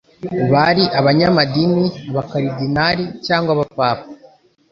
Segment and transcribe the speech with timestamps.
[0.53, 4.05] bari abanyamadini abakaridinari cyangwa abapapa